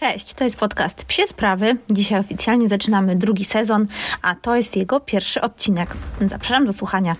[0.00, 1.76] Cześć, to jest podcast Psie Sprawy.
[1.90, 3.86] Dzisiaj oficjalnie zaczynamy drugi sezon,
[4.22, 5.96] a to jest jego pierwszy odcinek.
[6.26, 7.16] Zapraszam do słuchania.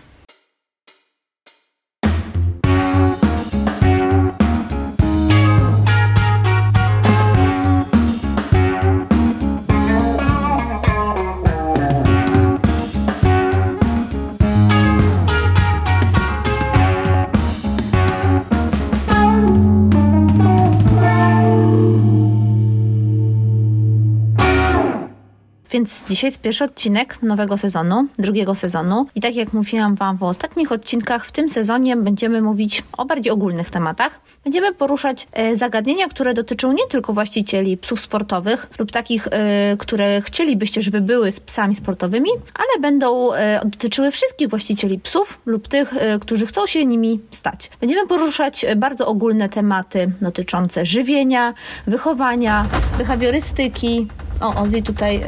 [25.81, 29.07] Więc dzisiaj jest pierwszy odcinek nowego sezonu, drugiego sezonu.
[29.15, 33.33] I tak jak mówiłam Wam w ostatnich odcinkach, w tym sezonie będziemy mówić o bardziej
[33.33, 34.21] ogólnych tematach.
[34.45, 40.21] Będziemy poruszać e, zagadnienia, które dotyczą nie tylko właścicieli psów sportowych lub takich, e, które
[40.21, 45.95] chcielibyście, żeby były z psami sportowymi, ale będą e, dotyczyły wszystkich właścicieli psów lub tych,
[46.21, 47.71] którzy chcą się nimi stać.
[47.81, 51.55] Będziemy poruszać bardzo ogólne tematy dotyczące żywienia,
[51.87, 52.67] wychowania,
[52.99, 54.07] behawiorystyki,
[54.41, 55.23] o, Ozzy tutaj y,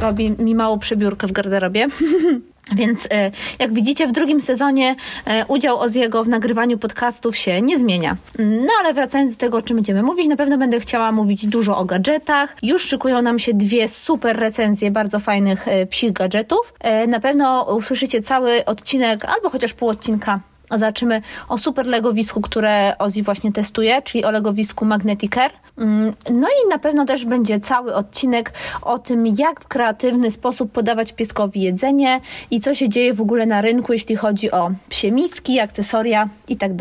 [0.00, 1.86] robi mi małą przebiórkę w garderobie.
[2.72, 3.08] Więc y,
[3.58, 8.16] jak widzicie, w drugim sezonie y, udział Oziego w nagrywaniu podcastów się nie zmienia.
[8.38, 11.78] No ale wracając do tego, o czym będziemy mówić, na pewno będę chciała mówić dużo
[11.78, 12.56] o gadżetach.
[12.62, 16.74] Już szykują nam się dwie super recenzje bardzo fajnych y, psich gadżetów.
[17.08, 20.40] Na pewno usłyszycie cały odcinek albo chociaż pół odcinka
[20.78, 25.52] Zobaczymy o super legowisku, które Ozzy właśnie testuje, czyli o legowisku Magneticare.
[25.78, 30.72] Mm, no i na pewno też będzie cały odcinek o tym, jak w kreatywny sposób
[30.72, 35.12] podawać pieskowi jedzenie i co się dzieje w ogóle na rynku, jeśli chodzi o psie
[35.12, 36.72] miski, akcesoria i tak.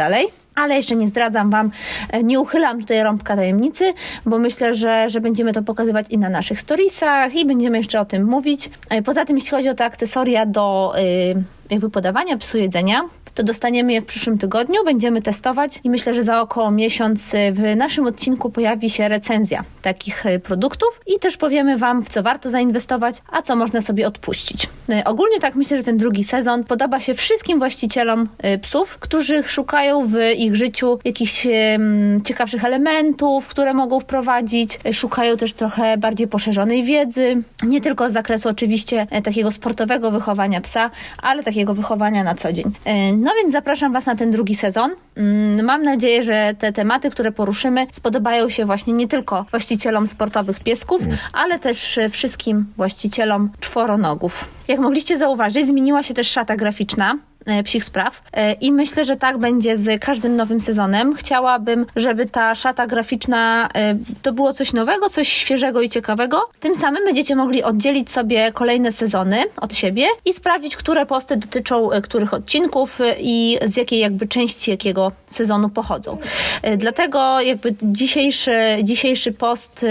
[0.56, 1.72] Ale jeszcze nie zdradzam Wam,
[2.10, 3.94] e, nie uchylam tutaj rąbka tajemnicy,
[4.26, 8.06] bo myślę, że, że będziemy to pokazywać i na naszych storiesach i będziemy jeszcze o
[8.06, 8.70] tym mówić.
[8.90, 10.94] E, poza tym, jeśli chodzi o te akcesoria do
[11.36, 13.02] yy, jakby podawania psu jedzenia,
[13.36, 17.38] to dostaniemy je w przyszłym tygodniu, będziemy testować i myślę, że za około miesiąc y,
[17.52, 22.24] w naszym odcinku pojawi się recenzja takich y, produktów i też powiemy Wam, w co
[22.24, 24.70] warto zainwestować, a co można sobie odpuścić.
[24.90, 28.28] Y, ogólnie tak myślę, że ten drugi sezon podoba się wszystkim właścicielom
[28.62, 31.48] psów, którzy szukają w ich życiu jakichś
[32.26, 38.50] ciekawszych elementów, które mogą wprowadzić, szukają też trochę bardziej poszerzonej wiedzy, nie tylko z zakresu
[38.50, 40.90] oczywiście takiego sportowego wychowania psa,
[41.22, 42.72] ale takiego wychowania na co dzień.
[43.22, 44.92] No więc zapraszam Was na ten drugi sezon.
[45.16, 50.64] Mm, mam nadzieję, że te tematy, które poruszymy, spodobają się właśnie nie tylko właścicielom sportowych
[50.64, 51.18] piesków, mm.
[51.34, 54.46] ale też wszystkim właścicielom czworonogów.
[54.68, 57.16] Jak mogliście zauważyć, zmieniła się też szata graficzna.
[57.46, 58.22] E, psich spraw.
[58.34, 61.16] E, I myślę, że tak będzie z każdym nowym sezonem.
[61.16, 66.50] Chciałabym, żeby ta szata graficzna e, to było coś nowego, coś świeżego i ciekawego.
[66.60, 71.90] Tym samym będziecie mogli oddzielić sobie kolejne sezony od siebie i sprawdzić, które posty dotyczą
[72.04, 76.18] których odcinków i z jakiej jakby części jakiego sezonu pochodzą.
[76.78, 78.52] Dlatego jakby dzisiejszy,
[78.84, 79.86] dzisiejszy post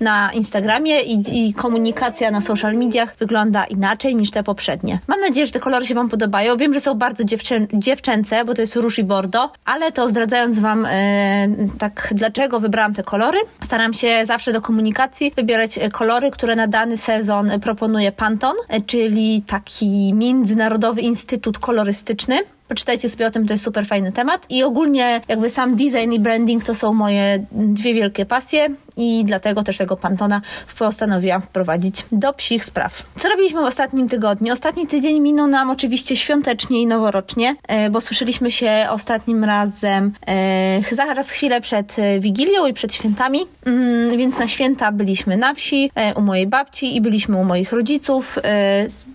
[0.00, 4.98] na Instagramie i, i komunikacja na social mediach wygląda inaczej niż te poprzednie.
[5.06, 6.56] Mam nadzieję, że te kolory się Wam podobają.
[6.56, 10.58] Wiem, że są bardzo dziewczę dziewczęce, bo to jest róż i bordo, ale to zdradzając
[10.58, 11.48] Wam e,
[11.78, 16.66] tak dlaczego wybrałam te kolory, staram się zawsze do komunikacji wybierać e, kolory, które na
[16.66, 22.38] dany sezon proponuje Pantone, e, czyli taki międzynarodowy instytut kolorystyczny.
[22.68, 24.46] Poczytajcie sobie o tym, to jest super fajny temat.
[24.50, 29.62] I ogólnie jakby sam design i branding to są moje dwie wielkie pasje i dlatego
[29.62, 30.40] też tego Pantona
[30.78, 33.02] postanowiłam wprowadzić do psich spraw.
[33.18, 34.52] Co robiliśmy w ostatnim tygodniu?
[34.52, 40.94] Ostatni tydzień minął nam oczywiście świątecznie i noworocznie, e, bo słyszeliśmy się ostatnim razem e,
[40.94, 45.90] zaraz chwilę przed e, Wigilią i przed świętami, mm, więc na święta byliśmy na wsi
[46.16, 48.38] u mojej babci i byliśmy u moich rodziców.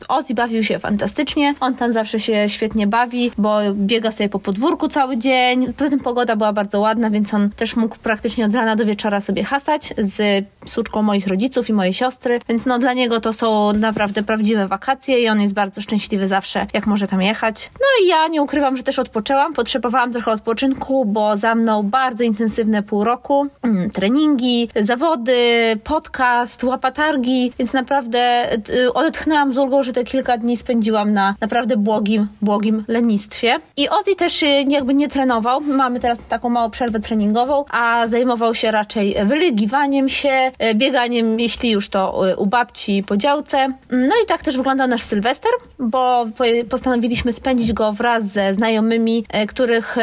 [0.07, 4.87] Ozzy bawił się fantastycznie, on tam zawsze się świetnie bawi, bo biega sobie po podwórku
[4.87, 5.73] cały dzień.
[5.73, 9.21] Poza tym pogoda była bardzo ładna, więc on też mógł praktycznie od rana do wieczora
[9.21, 13.73] sobie hasać z suczką moich rodziców i mojej siostry, więc no dla niego to są
[13.73, 17.71] naprawdę prawdziwe wakacje i on jest bardzo szczęśliwy zawsze, jak może tam jechać.
[17.73, 22.23] No i ja nie ukrywam, że też odpoczęłam, potrzebowałam trochę odpoczynku, bo za mną bardzo
[22.23, 25.33] intensywne pół roku, mm, treningi, zawody,
[25.83, 31.77] podcast, łapatargi, więc naprawdę y, odetchnęłam z ulgą, że te kilka dni spędziłam na naprawdę
[31.77, 33.30] błogim, błogim lenistwie
[33.77, 35.61] I Ozzy też y, jakby nie trenował.
[35.61, 41.69] Mamy teraz taką małą przerwę treningową, a zajmował się raczej wylegiwaniem się, y, bieganiem, jeśli
[41.69, 43.67] już to y, u babci po działce.
[43.91, 46.25] No i tak też wyglądał nasz Sylwester, bo
[46.69, 49.97] postanowiliśmy spędzić go wraz ze znajomymi, których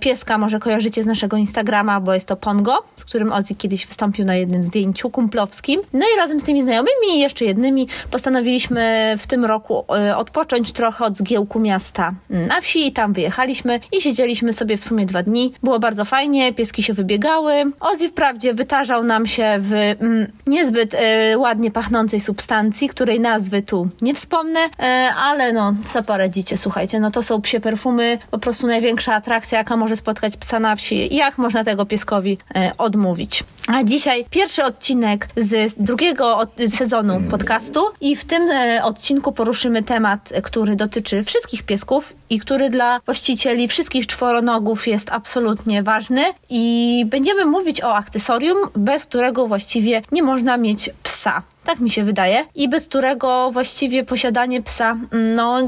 [0.00, 4.24] pieska może kojarzycie z naszego Instagrama, bo jest to Pongo, z którym Ozzy kiedyś wystąpił
[4.24, 5.80] na jednym zdjęciu kumplowskim.
[5.92, 9.84] No i razem z tymi znajomymi i jeszcze jednymi postanowiliśmy w tym roku
[10.16, 15.06] odpocząć trochę od zgiełku miasta na wsi i tam wyjechaliśmy i siedzieliśmy sobie w sumie
[15.06, 15.52] dwa dni.
[15.62, 17.54] Było bardzo fajnie, pieski się wybiegały.
[17.80, 23.88] Ozzy wprawdzie wytarzał nam się w mm, niezbyt e, ładnie pachnącej substancji, której nazwy tu
[24.02, 28.66] nie wspomnę, e, ale no, co poradzicie, słuchajcie, no to są psie perfumy, po prostu
[28.66, 31.16] największa atrakcja, jaka może spotkać psa na wsi.
[31.16, 33.44] Jak można tego pieskowi e, odmówić?
[33.66, 39.82] A dzisiaj pierwszy odcinek z drugiego od, sezonu podcastu i w tym e, odcinku poruszymy
[39.82, 47.04] temat, który dotyczy wszystkich piesków i który dla właścicieli wszystkich czworonogów jest absolutnie ważny i
[47.06, 51.42] będziemy mówić o akcesorium, bez którego właściwie nie można mieć psa.
[51.64, 52.44] Tak mi się wydaje.
[52.54, 54.96] I bez którego właściwie posiadanie psa,
[55.34, 55.58] no,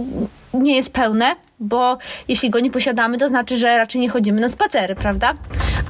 [0.54, 1.98] nie jest pełne, bo
[2.28, 5.34] jeśli go nie posiadamy, to znaczy, że raczej nie chodzimy na spacery, prawda?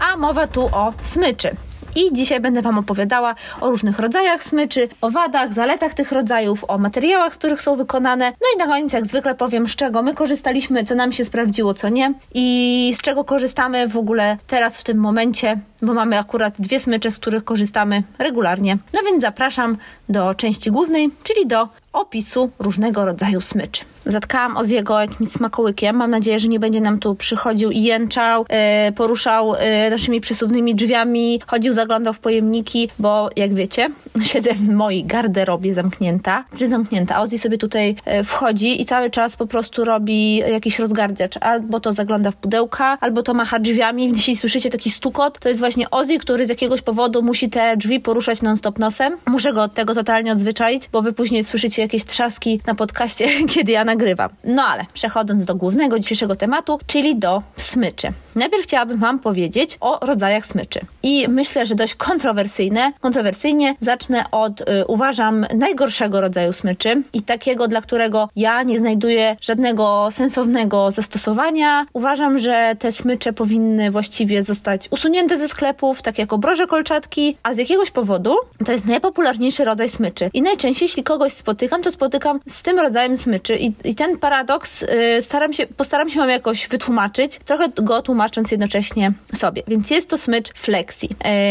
[0.00, 1.56] A mowa tu o smyczy.
[1.96, 6.78] I dzisiaj będę Wam opowiadała o różnych rodzajach smyczy, o wadach, zaletach tych rodzajów, o
[6.78, 8.30] materiałach, z których są wykonane.
[8.30, 11.74] No i na koniec, jak zwykle, powiem, z czego my korzystaliśmy, co nam się sprawdziło,
[11.74, 16.54] co nie i z czego korzystamy w ogóle teraz, w tym momencie, bo mamy akurat
[16.58, 18.78] dwie smycze, z których korzystamy regularnie.
[18.92, 19.76] No więc zapraszam
[20.08, 23.84] do części głównej, czyli do opisu różnego rodzaju smyczy.
[24.06, 25.96] Zatkałam Oziego jakimś smakołykiem.
[25.96, 28.46] Mam nadzieję, że nie będzie nam tu przychodził i jęczał,
[28.86, 33.88] yy, poruszał yy, naszymi przesuwnymi drzwiami, chodził, zaglądał w pojemniki, bo jak wiecie,
[34.32, 37.20] siedzę w mojej garderobie zamknięta, czy zamknięta.
[37.20, 41.36] Ozzy sobie tutaj yy, wchodzi i cały czas po prostu robi jakiś rozgardiacz.
[41.36, 44.08] Albo to zagląda w pudełka, albo to macha drzwiami.
[44.08, 48.00] Jeśli słyszycie taki stukot, to jest właśnie Ozzy, który z jakiegoś powodu musi te drzwi
[48.00, 49.16] poruszać non-stop nosem.
[49.26, 53.72] Muszę go od tego totalnie odzwyczaić, bo wy później słyszycie jakieś trzaski na podcaście, kiedy
[53.72, 54.30] ja nagrywam.
[54.44, 58.12] No ale przechodząc do głównego dzisiejszego tematu, czyli do smyczy.
[58.34, 60.80] Najpierw chciałabym Wam powiedzieć o rodzajach smyczy.
[61.02, 62.92] I myślę, że dość kontrowersyjne.
[63.00, 69.36] Kontrowersyjnie zacznę od, y, uważam, najgorszego rodzaju smyczy i takiego, dla którego ja nie znajduję
[69.40, 71.86] żadnego sensownego zastosowania.
[71.92, 77.54] Uważam, że te smycze powinny właściwie zostać usunięte ze sklepów, tak jak obroże kolczatki, a
[77.54, 80.30] z jakiegoś powodu to jest najpopularniejszy rodzaj smyczy.
[80.34, 84.82] I najczęściej, jeśli kogoś spotykam, to spotykam z tym rodzajem smyczy i, i ten paradoks
[84.82, 84.86] y,
[85.20, 89.62] staram się, postaram się wam jakoś wytłumaczyć, trochę go tłumacząc jednocześnie sobie.
[89.68, 91.08] Więc jest to smycz flexi.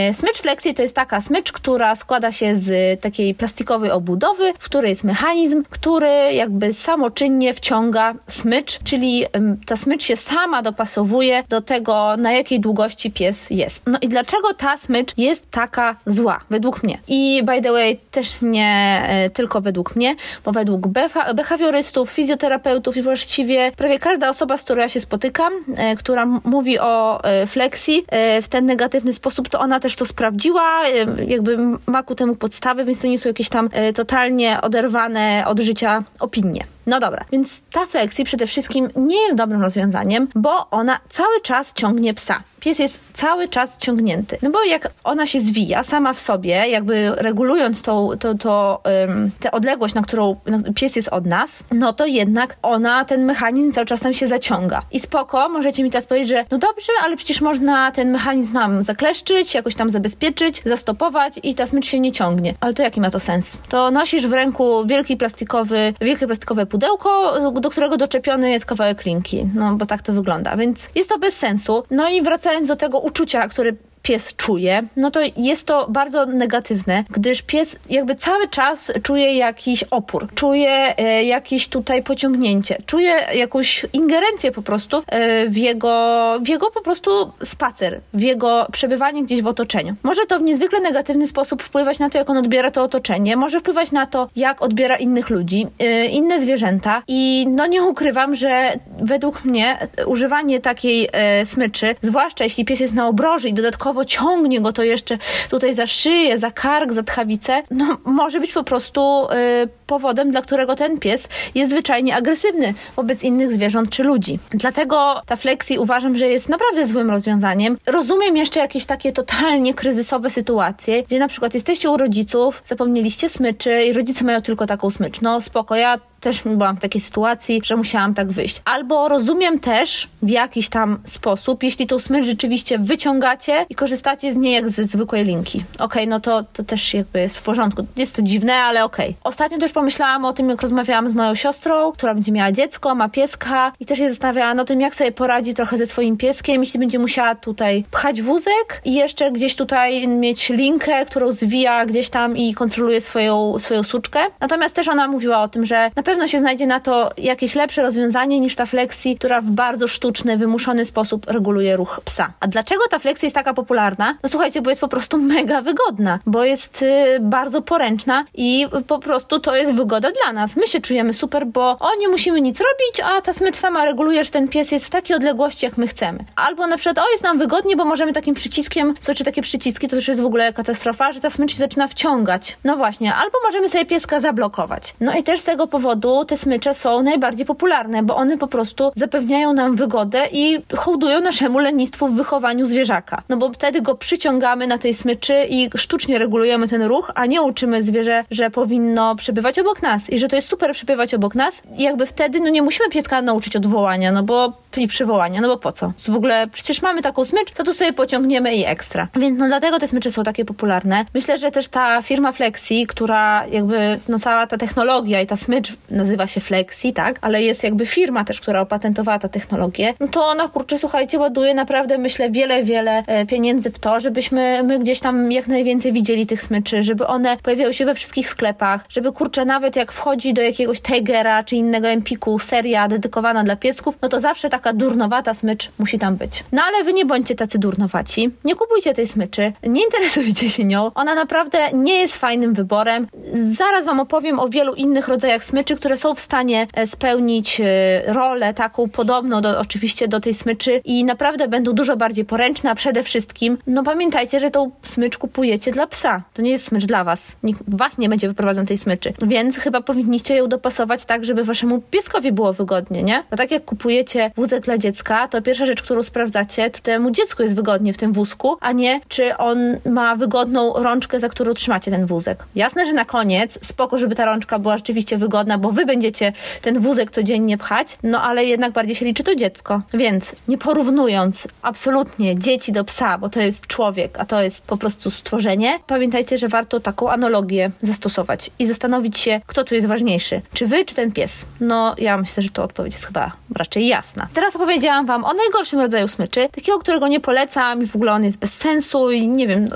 [0.10, 4.64] Y, smycz flexi to jest taka smycz, która składa się z takiej plastikowej obudowy, w
[4.64, 9.26] której jest mechanizm, który jakby samoczynnie wciąga smycz, czyli
[9.66, 13.84] ta smycz się sama dopasowuje do tego, na jakiej długości pies jest.
[13.88, 16.98] No i dlaczego ta smycz jest taka zła, według mnie?
[17.08, 20.16] I by the way, też nie y, tylko według mnie,
[20.46, 20.88] bo według
[21.36, 26.63] behawiorystów, fizjoterapeutów i właściwie prawie każda osoba, z którą ja się spotykam, e, która mówi
[26.80, 30.88] o e, flexi e, w ten negatywny sposób, to ona też to sprawdziła,
[31.28, 36.04] jakby ma ku temu podstawy, więc to nie są jakieś tam totalnie oderwane od życia
[36.20, 36.73] opinie.
[36.86, 41.74] No dobra, więc ta flexi przede wszystkim nie jest dobrym rozwiązaniem, bo ona cały czas
[41.74, 42.44] ciągnie psa.
[42.64, 44.38] Pies jest cały czas ciągnięty.
[44.42, 49.32] No bo jak ona się zwija sama w sobie, jakby regulując tą, to, to, um,
[49.40, 50.36] tę odległość, na którą
[50.76, 54.82] pies jest od nas, no to jednak ona, ten mechanizm cały czas tam się zaciąga.
[54.92, 58.84] I spoko, możecie mi teraz powiedzieć, że no dobrze, ale przecież można ten mechanizm nam
[58.84, 62.54] zakleszczyć, jakoś tam zabezpieczyć, zastopować i ta smycz się nie ciągnie.
[62.60, 63.58] Ale to jaki ma to sens?
[63.70, 69.50] To nosisz w ręku wielki plastikowy, wielkie plastikowe pudełko, do którego doczepiony jest kawałek linki.
[69.56, 71.84] No bo tak to wygląda, więc jest to bez sensu.
[71.92, 73.72] No i wracając do tego uczucia, które
[74.04, 79.84] pies czuje, no to jest to bardzo negatywne, gdyż pies jakby cały czas czuje jakiś
[79.84, 86.48] opór, czuje e, jakieś tutaj pociągnięcie, czuje jakąś ingerencję po prostu e, w jego, w
[86.48, 89.96] jego po prostu spacer, w jego przebywanie gdzieś w otoczeniu.
[90.04, 93.60] Może to w niezwykle negatywny sposób wpływać na to, jak on odbiera to otoczenie, może
[93.60, 98.80] wpływać na to, jak odbiera innych ludzi, e, inne zwierzęta i no nie ukrywam, że
[99.00, 101.10] według mnie używanie takiej
[101.46, 105.18] smyczy, zwłaszcza jeśli pies jest na obroży i dodatkowo dodatkowo ciągnie go to jeszcze
[105.50, 109.28] tutaj za szyję, za kark, za tchawicę, no może być po prostu
[109.64, 114.40] y, powodem, dla którego ten pies jest zwyczajnie agresywny wobec innych zwierząt czy ludzi.
[114.52, 117.78] Dlatego ta flexi uważam, że jest naprawdę złym rozwiązaniem.
[117.88, 123.84] Rozumiem jeszcze jakieś takie totalnie kryzysowe sytuacje, gdzie na przykład jesteście u rodziców, zapomnieliście smyczy
[123.84, 125.22] i rodzice mają tylko taką smycz.
[125.22, 128.62] No spoko, ja też byłam w takiej sytuacji, że musiałam tak wyjść.
[128.66, 134.38] Albo rozumiem też w jakiś tam sposób, jeśli tą smycz rzeczywiście wyciągacie i korzystacie z
[134.38, 135.64] niej jak z zwykłej linki.
[135.76, 137.86] Okej, okay, no to, to też jakby jest w porządku.
[137.96, 139.10] Jest to dziwne, ale okej.
[139.10, 139.22] Okay.
[139.24, 143.10] Ostatnio też pomyślałam o tym, jak rozmawiałam z moją siostrą, która będzie miała dziecko, ma
[143.10, 146.80] pieska i też się zastanawiałam o tym, jak sobie poradzi trochę ze swoim pieskiem, jeśli
[146.80, 152.38] będzie musiała tutaj pchać wózek i jeszcze gdzieś tutaj mieć linkę, którą zwija gdzieś tam
[152.38, 154.20] i kontroluje swoją, swoją suczkę.
[154.40, 157.56] Natomiast też ona mówiła o tym, że na pewno pewno się znajdzie na to jakieś
[157.56, 162.34] lepsze rozwiązanie niż ta flexi, która w bardzo sztuczny, wymuszony sposób reguluje ruch psa.
[162.40, 164.18] A dlaczego ta flexi jest taka popularna?
[164.24, 169.00] No słuchajcie, bo jest po prostu mega wygodna, bo jest y, bardzo poręczna i po
[169.00, 170.56] prostu to jest wygoda dla nas.
[170.56, 174.24] My się czujemy super, bo o nie musimy nic robić, a ta smycz sama reguluje,
[174.24, 176.26] że ten pies jest w takiej odległości, jak my chcemy.
[176.36, 179.96] Albo na przykład, o jest nam wygodnie, bo możemy takim przyciskiem, słuchajcie, takie przyciski, to
[179.96, 182.58] też jest w ogóle katastrofa, że ta smycz się zaczyna wciągać.
[182.64, 184.96] No właśnie, albo możemy sobie pieska zablokować.
[185.00, 188.92] No i też z tego powodu te smycze są najbardziej popularne, bo one po prostu
[188.96, 193.22] zapewniają nam wygodę i hołdują naszemu lenistwu w wychowaniu zwierzaka.
[193.30, 197.42] No bo wtedy go przyciągamy na tej smyczy i sztucznie regulujemy ten ruch, a nie
[197.42, 201.62] uczymy zwierzę, że powinno przebywać obok nas i że to jest super przebywać obok nas.
[201.78, 205.58] I jakby wtedy, no nie musimy pieska nauczyć odwołania, no bo i przywołania, no bo
[205.58, 205.94] po co?
[206.08, 209.08] W ogóle przecież mamy taką smycz, co tu sobie pociągniemy i ekstra.
[209.16, 211.06] Więc no dlatego te smycze są takie popularne.
[211.14, 215.74] Myślę, że też ta firma Flexi, która jakby, no cała ta technologia i ta smycz
[215.94, 217.20] nazywa się Flexi, tak?
[217.22, 221.54] Ale jest jakby firma też, która opatentowała tę technologię, no to ona, kurczę, słuchajcie, ładuje
[221.54, 226.26] naprawdę, myślę, wiele, wiele e, pieniędzy w to, żebyśmy my gdzieś tam jak najwięcej widzieli
[226.26, 230.42] tych smyczy, żeby one pojawiały się we wszystkich sklepach, żeby, kurczę, nawet jak wchodzi do
[230.42, 235.72] jakiegoś Tigera czy innego Empiku seria dedykowana dla piesków, no to zawsze taka durnowata smycz
[235.80, 236.44] musi tam być.
[236.52, 240.92] No ale wy nie bądźcie tacy durnowaci, nie kupujcie tej smyczy, nie interesujcie się nią,
[240.96, 243.08] ona naprawdę nie jest fajnym wyborem.
[243.34, 247.66] Zaraz wam opowiem o wielu innych rodzajach smyczy, które są w stanie e, spełnić e,
[248.14, 252.76] rolę taką podobną do, oczywiście do tej smyczy i naprawdę będą dużo bardziej poręczne, a
[252.76, 256.22] przede wszystkim, no pamiętajcie, że tą smycz kupujecie dla psa.
[256.34, 257.38] To nie jest smycz dla was.
[257.44, 259.14] Nikt was nie będzie wyprowadzał tej smyczy.
[259.28, 263.24] Więc chyba powinniście ją dopasować tak, żeby waszemu pieskowi było wygodnie, nie?
[263.32, 267.44] No tak jak kupujecie wózek dla dziecka, to pierwsza rzecz, którą sprawdzacie, to temu dziecku
[267.44, 271.92] jest wygodnie w tym wózku, a nie czy on ma wygodną rączkę, za którą trzymacie
[271.92, 272.46] ten wózek.
[272.56, 276.80] Jasne, że na koniec spoko, żeby ta rączka była rzeczywiście wygodna, bo wy będziecie ten
[276.80, 279.82] wózek codziennie pchać, no ale jednak bardziej się liczy to dziecko.
[279.94, 284.78] Więc nie porównując absolutnie dzieci do psa, bo to jest człowiek, a to jest po
[284.78, 290.42] prostu stworzenie, pamiętajcie, że warto taką analogię zastosować i zastanowić się, kto tu jest ważniejszy.
[290.54, 291.46] Czy wy, czy ten pies?
[291.60, 294.28] No, ja myślę, że to odpowiedź jest chyba raczej jasna.
[294.34, 298.24] Teraz opowiedziałam wam o najgorszym rodzaju smyczy, takiego, którego nie polecam i w ogóle on
[298.24, 299.76] jest bez sensu i nie wiem, no,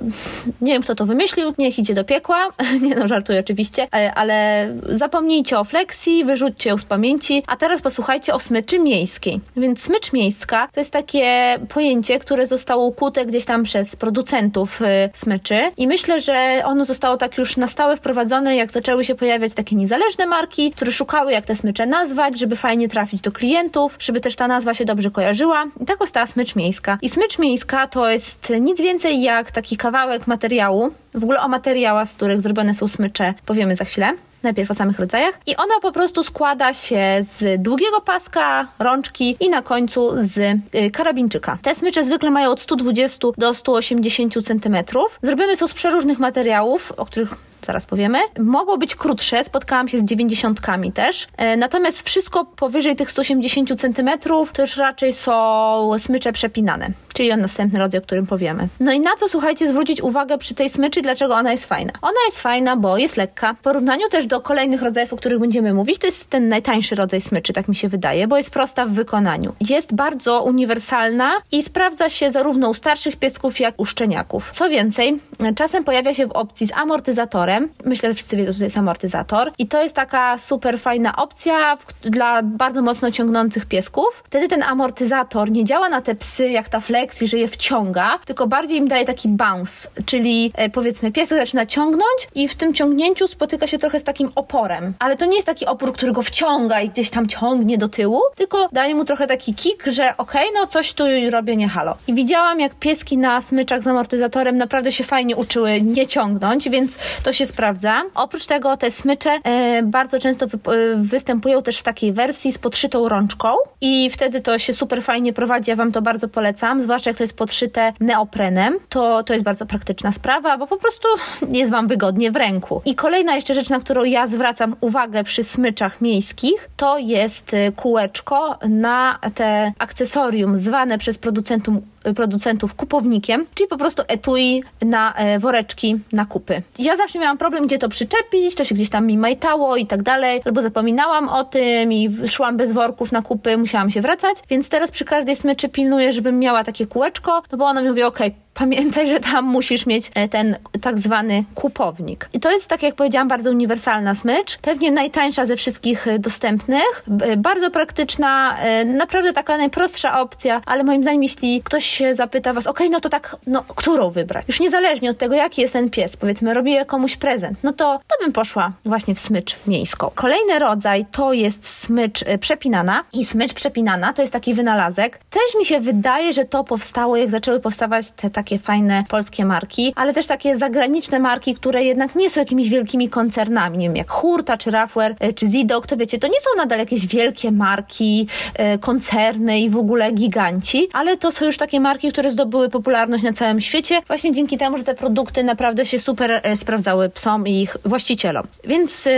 [0.62, 2.50] nie wiem kto to wymyślił, niech idzie do piekła.
[2.82, 7.82] nie no, żartuję oczywiście, e, ale zapomnijcie o flexi, wyrzućcie ją z pamięci, a teraz
[7.82, 9.40] posłuchajcie o smyczy miejskiej.
[9.58, 14.86] Więc smycz miejska to jest takie pojęcie, które zostało ukute gdzieś tam przez producentów y,
[15.14, 15.72] smyczy.
[15.78, 19.76] I myślę, że ono zostało tak już na stałe wprowadzone, jak zaczęły się pojawiać takie
[19.76, 24.36] niezależne marki, które szukały jak te smycze nazwać, żeby fajnie trafić do klientów, żeby też
[24.36, 25.66] ta nazwa się dobrze kojarzyła.
[25.82, 26.98] I tak powstała smycz miejska.
[27.02, 32.10] I smycz miejska to jest nic więcej jak taki kawałek materiału, w ogóle o materiałach,
[32.10, 34.14] z których zrobione są smycze, powiemy za chwilę
[34.48, 35.39] najpierw o samych rodzajach.
[35.46, 40.92] I ona po prostu składa się z długiego paska, rączki i na końcu z y,
[40.92, 41.58] karabinczyka.
[41.62, 44.77] Te smycze zwykle mają od 120 do 180 cm.
[45.22, 48.20] Zrobione są z przeróżnych materiałów, o których zaraz powiemy.
[48.40, 50.62] Mogło być krótsze, spotkałam się z 90
[50.94, 51.28] też.
[51.38, 54.10] E, natomiast wszystko powyżej tych 180 cm
[54.54, 58.68] to już raczej są smycze przepinane, czyli on następny rodzaj, o którym powiemy.
[58.80, 61.94] No i na co słuchajcie zwrócić uwagę przy tej smyczy, dlaczego ona jest fajna?
[62.02, 63.54] Ona jest fajna, bo jest lekka.
[63.54, 67.22] W porównaniu też do kolejnych rodzajów, o których będziemy mówić, to jest ten najtańszy rodzaj
[67.22, 69.54] smyczy, tak mi się wydaje, bo jest prosta w wykonaniu.
[69.70, 74.52] Jest bardzo uniwersalna i sprawdza się zarówno u starszych piesków, jak u szczeniaków.
[74.54, 75.20] Co więcej,
[75.56, 77.47] czasem pojawia się w opcji z amortyzatorem.
[77.86, 79.51] Myślę, że wszyscy wiedzą, że to jest amortyzator.
[79.58, 84.24] I to jest taka super fajna opcja dla bardzo mocno ciągnących piesków.
[84.25, 88.48] Wtedy ten amortyzator nie działa na te psy jak ta flexi, że je wciąga, tylko
[88.48, 93.27] bardziej im daje taki bounce, czyli e, powiedzmy piesek zaczyna ciągnąć i w tym ciągnięciu
[93.27, 94.94] spotyka się trochę z takim oporem.
[95.00, 98.22] Ale to nie jest taki opór, który go wciąga i gdzieś tam ciągnie do tyłu,
[98.36, 101.98] tylko daje mu trochę taki kick, że okej, okay, no coś tu robię, nie halo.
[102.08, 106.98] I widziałam, jak pieski na smyczach z amortyzatorem naprawdę się fajnie uczyły nie ciągnąć, więc
[107.24, 108.03] to się sprawdza.
[108.15, 112.58] Oprócz tego te smycze e, bardzo często wy, e, występują też w takiej wersji z
[112.58, 113.50] podszytą rączką
[113.82, 117.24] i wtedy to się super fajnie prowadzi, ja Wam to bardzo polecam, zwłaszcza jak to
[117.24, 121.08] jest podszyte neoprenem, to, to jest bardzo praktyczna sprawa, bo po prostu
[121.51, 122.82] jest Wam wygodnie w ręku.
[122.86, 127.72] I kolejna jeszcze rzecz, na którą ja zwracam uwagę przy smyczach miejskich, to jest e,
[127.72, 131.75] kółeczko na te akcesorium zwane przez producentów
[132.14, 136.62] producentów kupownikiem, czyli po prostu etui na e, woreczki na kupy.
[136.80, 140.04] Ja zawsze miałam problem, gdzie to przyczepić, to się gdzieś tam mi majtało i tak
[140.04, 144.70] dalej, albo zapominałam o tym i szłam bez worków na kupy, musiałam się wracać, więc
[144.70, 148.28] teraz przy każdej smyczy pilnuję, żebym miała takie kółeczko, no bo ona mi mówi, okej,
[148.28, 152.30] okay, pamiętaj, że tam musisz mieć e, ten tak zwany kupownik.
[152.34, 157.04] I to jest, tak jak powiedziałam, bardzo uniwersalna smycz, pewnie najtańsza ze wszystkich e, dostępnych,
[157.38, 162.80] bardzo praktyczna, naprawdę taka najprostsza opcja, ale moim zdaniem, jeśli ktoś się zapyta was, ok,
[162.92, 164.46] no to tak, no, którą wybrać?
[164.48, 168.16] Już niezależnie od tego, jaki jest ten pies, powiedzmy, robię komuś prezent, no to, to
[168.24, 170.12] bym poszła właśnie w smycz miejską.
[170.16, 175.20] Kolejny rodzaj to jest smycz przepinana i smycz przepinana to jest taki wynalazek.
[175.30, 179.94] Też mi się wydaje, że to powstało, jak zaczęły powstawać te takie fajne polskie marki,
[179.96, 184.12] ale też takie zagraniczne marki, które jednak nie są jakimiś wielkimi koncernami, nie wiem, jak
[184.12, 188.27] Hurta, czy Rafware, e, czy Zidok, to wiecie, to nie są nadal jakieś wielkie marki,
[188.54, 193.24] e, koncerny i w ogóle giganci, ale to są już takie marki, które zdobyły popularność
[193.24, 197.48] na całym świecie, właśnie dzięki temu, że te produkty naprawdę się super e, sprawdzały psom
[197.48, 198.48] i ich właścicielom.
[198.63, 199.12] Więc yy,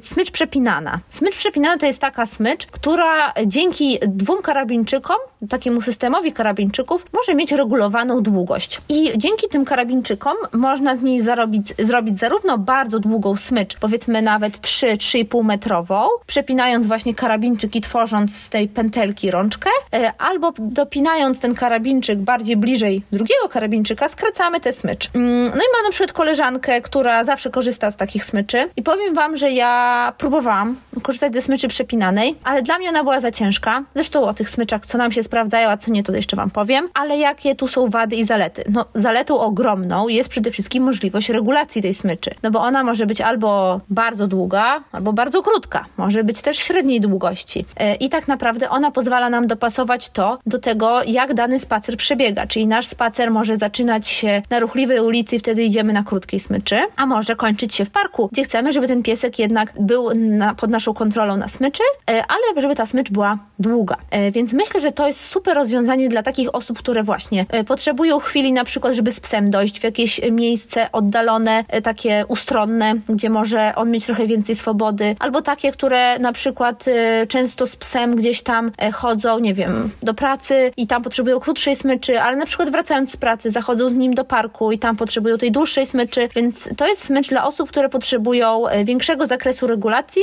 [0.00, 1.00] smycz przepinana.
[1.10, 5.16] Smycz przepinana to jest taka smycz, która dzięki dwóm karabinczykom,
[5.48, 8.59] takiemu systemowi karabinczyków, może mieć regulowaną długość.
[8.88, 14.58] I dzięki tym karabinczykom można z niej zarobić, zrobić zarówno bardzo długą smycz, powiedzmy nawet
[14.58, 21.54] 3-3,5 metrową, przepinając właśnie karabinczyk i tworząc z tej pętelki rączkę, e, albo dopinając ten
[21.54, 25.10] karabinczyk bardziej bliżej drugiego karabinczyka, skracamy tę smycz.
[25.14, 29.14] Mm, no i mam na przykład koleżankę, która zawsze korzysta z takich smyczy i powiem
[29.14, 33.82] wam, że ja próbowałam korzystać ze smyczy przepinanej, ale dla mnie ona była za ciężka.
[33.94, 36.88] Zresztą o tych smyczach, co nam się sprawdzają, a co nie, to jeszcze wam powiem.
[36.94, 38.49] Ale jakie tu są wady i zalety?
[38.68, 42.30] No, zaletą ogromną jest przede wszystkim możliwość regulacji tej smyczy.
[42.42, 45.86] No bo ona może być albo bardzo długa, albo bardzo krótka.
[45.96, 47.64] Może być też średniej długości.
[47.76, 52.46] E, I tak naprawdę ona pozwala nam dopasować to do tego, jak dany spacer przebiega.
[52.46, 57.06] Czyli nasz spacer może zaczynać się na ruchliwej ulicy wtedy idziemy na krótkiej smyczy, a
[57.06, 60.94] może kończyć się w parku, gdzie chcemy, żeby ten piesek jednak był na, pod naszą
[60.94, 63.96] kontrolą na smyczy, e, ale żeby ta smycz była długa.
[64.10, 68.52] E, więc myślę, że to jest super rozwiązanie dla takich osób, które właśnie potrzebują chwili
[68.52, 73.72] na przykład, żeby z psem dojść w jakieś miejsce oddalone, e, takie ustronne, gdzie może
[73.76, 76.84] on mieć trochę więcej swobody, albo takie, które na przykład
[77.28, 82.20] często z psem gdzieś tam chodzą, nie wiem, do pracy i tam potrzebują krótszej smyczy,
[82.20, 85.52] ale na przykład wracając z pracy zachodzą z nim do parku i tam potrzebują tej
[85.52, 90.22] dłuższej smyczy, więc to jest smycz dla osób, które potrzebują większego zakresu regulacji,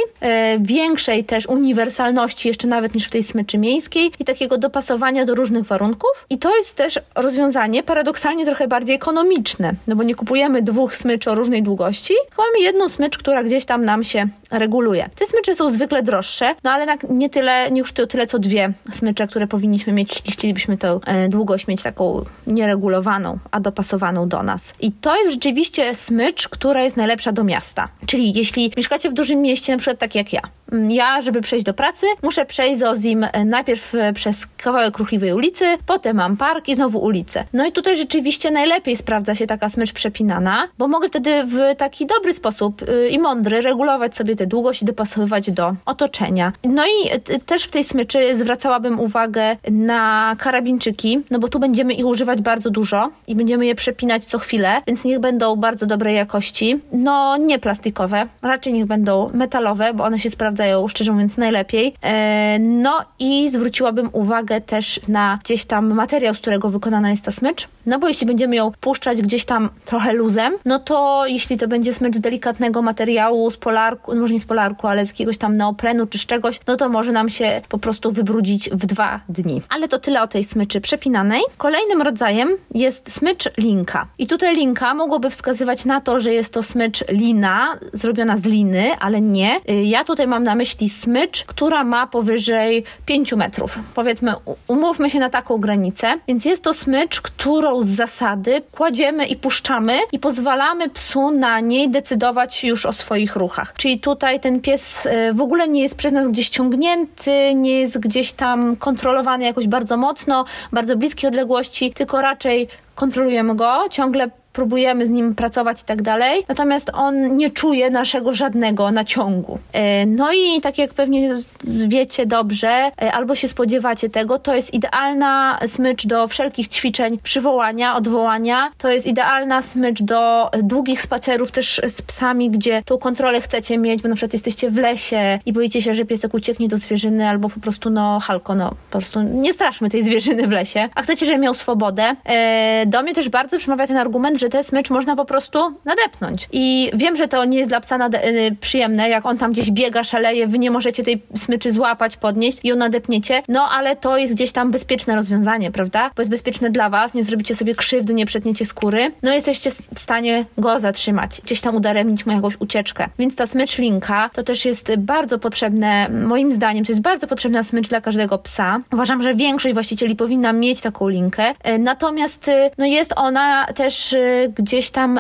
[0.60, 5.64] większej też uniwersalności jeszcze nawet niż w tej smyczy miejskiej i takiego dopasowania do różnych
[5.64, 6.26] warunków.
[6.30, 11.32] I to jest też rozwiązanie paradoksalnie trochę bardziej ekonomiczne, no bo nie kupujemy dwóch smyczy
[11.32, 15.10] o różnej długości, tylko mamy jedną smycz, która gdzieś tam nam się reguluje.
[15.16, 19.28] Te smycze są zwykle droższe, no ale nie tyle, nie już tyle co dwie smycze,
[19.28, 24.74] które powinniśmy mieć, jeśli chcielibyśmy tę e, długość mieć taką nieregulowaną, a dopasowaną do nas.
[24.82, 27.88] I to jest rzeczywiście smycz, która jest najlepsza do miasta.
[28.06, 31.66] Czyli jeśli mieszkacie w dużym mieście, na przykład tak jak ja, mm, ja, żeby przejść
[31.66, 36.38] do pracy, muszę przejść z Ozim e, najpierw e, przez kawałek ruchliwej ulicy, potem mam
[36.38, 37.46] park i znowu ulicę.
[37.54, 42.06] No i tutaj rzeczywiście najlepiej sprawdza się taka smycz przepinana, bo mogę wtedy w taki
[42.06, 46.54] dobry sposób e, i mądry regulować sobie tę długość i dopasowywać do otoczenia.
[46.64, 52.06] No i też w tej smyczy zwracałabym uwagę na karabinczyki, no bo tu będziemy ich
[52.06, 56.80] używać bardzo dużo i będziemy je przepinać co chwilę, więc niech będą bardzo dobrej jakości.
[56.92, 61.94] No nie plastikowe, raczej niech będą metalowe, bo one się sprawdzają szczerze mówiąc najlepiej.
[62.02, 67.32] E, no i zwróciłabym uwagę też na gdzieś tam materiał, z którego wykonana jest ta
[67.32, 67.68] smycz.
[67.88, 71.94] No bo jeśli będziemy ją puszczać gdzieś tam trochę luzem, no to jeśli to będzie
[71.94, 76.08] smycz delikatnego materiału, z polarku, no może nie z polarku, ale z jakiegoś tam neoprenu
[76.08, 79.62] czy z czegoś, no to może nam się po prostu wybrudzić w dwa dni.
[79.70, 81.42] Ale to tyle o tej smyczy przepinanej.
[81.58, 84.08] Kolejnym rodzajem jest smycz linka.
[84.18, 88.92] I tutaj linka mogłoby wskazywać na to, że jest to smycz lina, zrobiona z liny,
[89.00, 89.60] ale nie.
[89.70, 93.80] Y, ja tutaj mam na myśli smycz, która ma powyżej 5 metrów.
[93.96, 94.34] Powiedzmy,
[94.68, 96.20] umówmy się na taką granicę.
[96.28, 101.90] Więc jest to smycz, którą z zasady kładziemy i puszczamy i pozwalamy psu na niej
[101.90, 103.74] decydować już o swoich ruchach.
[103.78, 108.00] Czyli tutaj ten pies y, w ogóle nie jest przez nas gdzieś ciągnięty, nie jest
[108.00, 115.08] gdzieś tam kontrolowany jakoś bardzo mocno, bardzo bliskie odległości, tylko raczej kontrolujemy go, ciągle próbujemy
[115.08, 119.60] z nim pracować i tak dalej, natomiast on nie czuje naszego żadnego naciągu.
[119.74, 124.74] E, no i tak jak pewnie wiecie dobrze, e, albo się spodziewacie tego, to jest
[124.74, 128.72] idealna smycz do wszelkich ćwiczeń przywołania, odwołania.
[128.78, 134.02] To jest idealna smycz do długich spacerów też z psami, gdzie tą kontrolę chcecie mieć,
[134.02, 137.50] bo na przykład jesteście w lesie i boicie się, że piesek ucieknie do zwierzyny, albo
[137.50, 141.26] po prostu no halko, no po prostu nie straszmy tej zwierzyny w lesie, a chcecie,
[141.26, 142.16] żeby miał swobodę.
[142.26, 145.60] E, do mnie też bardzo przemawia ten argument, że że te smycz można po prostu
[145.86, 146.48] nadepnąć.
[146.52, 150.04] I wiem, że to nie jest dla psa y, przyjemne, jak on tam gdzieś biega,
[150.04, 154.34] szaleje, wy nie możecie tej smyczy złapać, podnieść i ją nadepniecie, no ale to jest
[154.34, 156.12] gdzieś tam bezpieczne rozwiązanie, prawda?
[156.16, 160.00] Bo jest bezpieczne dla was, nie zrobicie sobie krzywdy, nie przetniecie skóry, no jesteście w
[160.00, 163.10] stanie go zatrzymać, gdzieś tam udaremnić mu jakąś ucieczkę.
[163.20, 167.64] Więc ta smycz linka to też jest bardzo potrzebne, moim zdaniem, to jest bardzo potrzebna
[167.64, 168.80] smycz dla każdego psa.
[168.94, 174.14] Uważam, że większość właścicieli powinna mieć taką linkę, e, natomiast e, no jest ona też
[174.14, 175.20] e, gdzieś tam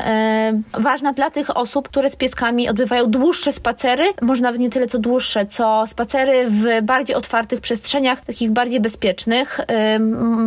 [0.73, 4.99] ważna dla tych osób, które z pieskami odbywają dłuższe spacery, może nawet nie tyle co
[4.99, 9.59] dłuższe, co spacery w bardziej otwartych przestrzeniach, takich bardziej bezpiecznych,